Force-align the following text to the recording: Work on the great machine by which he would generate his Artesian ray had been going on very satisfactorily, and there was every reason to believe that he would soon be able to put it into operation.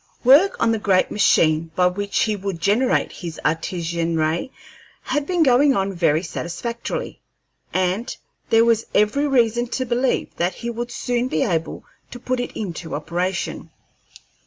Work 0.23 0.55
on 0.59 0.71
the 0.71 0.79
great 0.79 1.11
machine 1.11 1.69
by 1.75 1.85
which 1.85 2.23
he 2.23 2.35
would 2.35 2.59
generate 2.59 3.11
his 3.11 3.39
Artesian 3.45 4.17
ray 4.17 4.49
had 5.03 5.27
been 5.27 5.43
going 5.43 5.75
on 5.75 5.93
very 5.93 6.23
satisfactorily, 6.23 7.21
and 7.71 8.17
there 8.49 8.65
was 8.65 8.87
every 8.95 9.27
reason 9.27 9.67
to 9.67 9.85
believe 9.85 10.35
that 10.37 10.55
he 10.55 10.71
would 10.71 10.89
soon 10.89 11.27
be 11.27 11.43
able 11.43 11.83
to 12.09 12.19
put 12.19 12.39
it 12.39 12.57
into 12.59 12.95
operation. 12.95 13.69